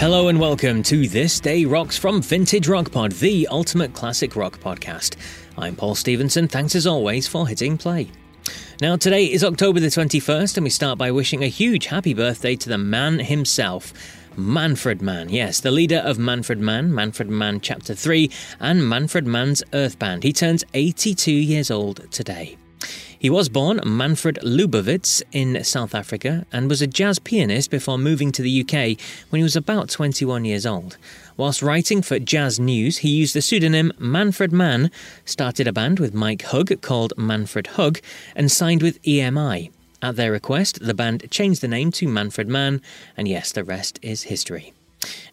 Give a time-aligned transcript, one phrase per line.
[0.00, 4.58] Hello and welcome to This Day Rocks from Vintage Rock Pod, the ultimate classic rock
[4.58, 5.16] podcast.
[5.58, 6.48] I'm Paul Stevenson.
[6.48, 8.10] Thanks as always for hitting play.
[8.80, 12.56] Now, today is October the 21st, and we start by wishing a huge happy birthday
[12.56, 13.92] to the man himself.
[14.38, 19.62] Manfred Mann, yes, the leader of Manfred Mann, Manfred Mann Chapter 3, and Manfred Mann's
[19.74, 20.22] Earth Band.
[20.22, 22.56] He turns 82 years old today.
[23.20, 28.32] He was born Manfred Lubowitz in South Africa and was a jazz pianist before moving
[28.32, 28.98] to the UK
[29.28, 30.96] when he was about 21 years old.
[31.36, 34.90] Whilst writing for Jazz News, he used the pseudonym Manfred Mann,
[35.26, 38.00] started a band with Mike Hugg called Manfred Hugg,
[38.34, 39.70] and signed with EMI.
[40.00, 42.80] At their request, the band changed the name to Manfred Mann,
[43.18, 44.72] and yes, the rest is history.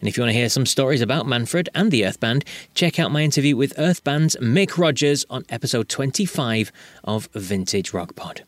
[0.00, 2.98] And if you want to hear some stories about Manfred and the Earth Band, check
[2.98, 6.72] out my interview with Earth Band's Mick Rogers on episode 25
[7.04, 8.44] of Vintage Rock Pod.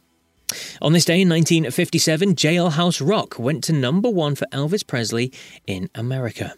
[0.83, 5.33] On this day in 1957, Jailhouse Rock went to number one for Elvis Presley
[5.67, 6.55] in America.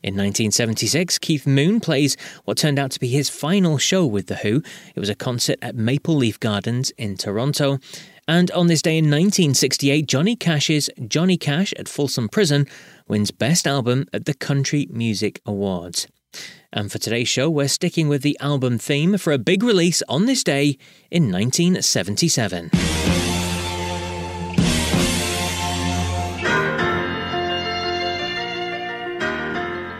[0.00, 4.36] In 1976, Keith Moon plays what turned out to be his final show with The
[4.36, 4.62] Who.
[4.94, 7.80] It was a concert at Maple Leaf Gardens in Toronto.
[8.28, 12.66] And on this day in 1968, Johnny Cash's Johnny Cash at Folsom Prison
[13.08, 16.06] wins Best Album at the Country Music Awards.
[16.70, 20.26] And for today's show, we're sticking with the album theme for a big release on
[20.26, 20.76] this day
[21.10, 22.68] in 1977.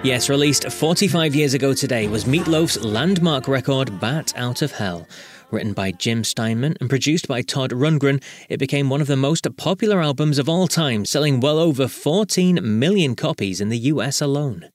[0.05, 5.09] Yes, released 45 years ago today was Meatloaf's landmark record Bat Out of Hell.
[5.51, 9.47] Written by Jim Steinman and produced by Todd Rundgren, it became one of the most
[9.57, 14.69] popular albums of all time, selling well over 14 million copies in the US alone.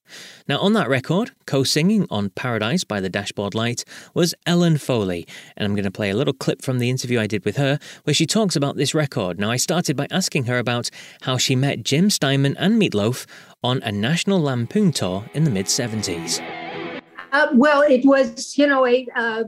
[0.47, 5.27] Now, on that record, co singing on Paradise by the Dashboard Light was Ellen Foley,
[5.55, 7.77] and I'm going to play a little clip from the interview I did with her
[8.03, 9.39] where she talks about this record.
[9.39, 10.89] Now, I started by asking her about
[11.21, 13.27] how she met Jim Steinman and Meatloaf
[13.63, 16.41] on a National Lampoon tour in the mid 70s.
[17.31, 19.43] Uh, well, it was, you know, a uh,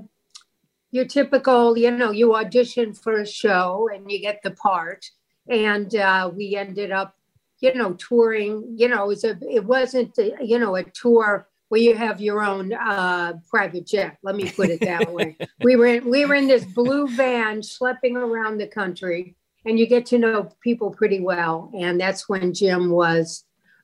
[0.96, 5.06] your typical, you know, you audition for a show and you get the part.
[5.50, 7.16] And uh, we ended up,
[7.60, 8.76] you know, touring.
[8.78, 12.22] You know, it was a, it wasn't, a, you know, a tour where you have
[12.22, 14.18] your own uh, private jet.
[14.24, 15.36] Let me put it that way.
[15.66, 19.36] we were in, we were in this blue van schlepping around the country,
[19.66, 21.72] and you get to know people pretty well.
[21.78, 23.44] And that's when Jim was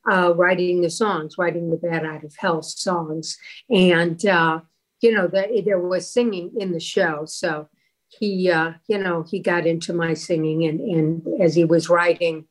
[0.10, 3.38] uh, writing the songs, writing the "Bat Out of Hell songs,
[3.70, 4.62] and uh,
[5.02, 7.26] you know, that there was singing in the show.
[7.26, 7.68] So
[8.08, 12.46] he, uh, you know, he got into my singing, and and as he was writing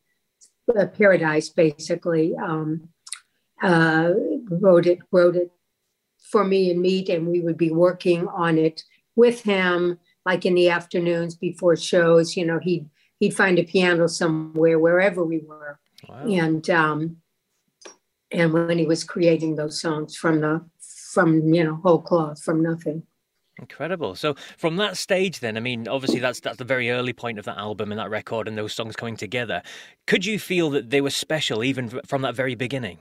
[0.77, 2.89] uh, Paradise, basically, um,
[3.63, 4.13] uh,
[4.51, 5.51] wrote it wrote it
[6.19, 8.83] for me and Meat, and we would be working on it
[9.17, 12.37] with him, like in the afternoons before shows.
[12.37, 12.89] You know, he'd
[13.21, 15.79] he'd find a piano somewhere wherever we were,
[16.09, 16.27] wow.
[16.27, 17.17] and um,
[18.33, 20.65] and when he was creating those songs from the
[21.11, 23.03] from you know whole cloth from nothing.
[23.59, 24.15] Incredible.
[24.15, 27.45] So from that stage then i mean obviously that's that's the very early point of
[27.45, 29.63] that album and that record and those songs coming together.
[30.07, 32.99] Could you feel that they were special even from that very beginning?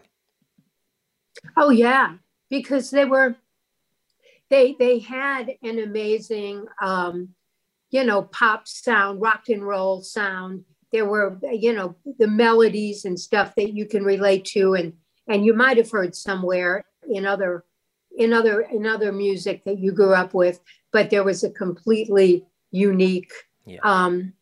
[1.55, 2.15] Oh yeah.
[2.49, 3.35] Because they were
[4.49, 7.29] they they had an amazing um
[7.91, 10.65] you know pop sound rock and roll sound.
[10.91, 14.93] There were you know the melodies and stuff that you can relate to and
[15.27, 17.63] and you might have heard somewhere in other
[18.19, 20.59] in other in other music that you grew up with,
[20.91, 23.31] but there was a completely unique
[23.65, 23.79] yeah.
[23.83, 24.33] um,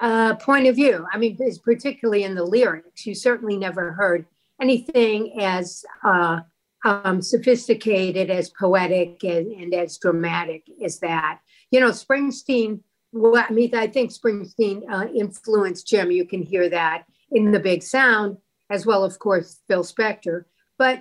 [0.00, 1.04] uh, point of view.
[1.12, 4.26] I mean, particularly in the lyrics, you certainly never heard
[4.60, 6.40] anything as uh,
[6.84, 11.40] um, sophisticated, as poetic, and, and, as dramatic as that.
[11.70, 12.80] You know, Springsteen.
[13.14, 16.10] Well, I mean, I think Springsteen uh, influenced Jim.
[16.10, 18.36] You can hear that in the Big Sound,
[18.70, 20.44] as well, of course, Phil Spector.
[20.82, 21.00] But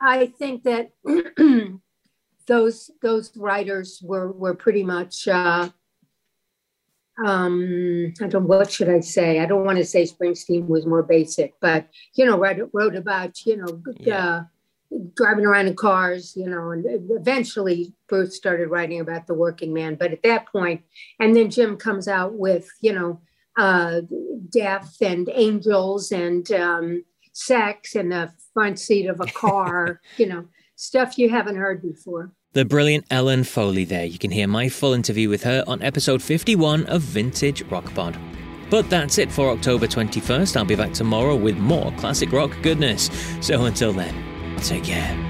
[0.00, 0.90] I think that
[2.48, 5.68] those those writers were were pretty much uh,
[7.24, 9.38] um, I don't what should I say?
[9.38, 11.86] I don't want to say Springsteen was more basic, but
[12.16, 14.26] you know, wrote, wrote about you know yeah.
[14.26, 14.42] uh,
[15.14, 19.94] driving around in cars, you know, and eventually Bruce started writing about the working man.
[19.94, 20.82] But at that point,
[21.20, 23.20] and then Jim comes out with you know
[23.56, 24.00] uh,
[24.48, 30.46] death and angels and um, sex in the front seat of a car, you know,
[30.76, 32.32] stuff you haven't heard before.
[32.52, 34.04] The brilliant Ellen Foley there.
[34.04, 38.18] You can hear my full interview with her on episode 51 of Vintage Rock Pod.
[38.70, 40.56] But that's it for October 21st.
[40.56, 43.10] I'll be back tomorrow with more classic rock goodness.
[43.40, 45.29] So until then, take care.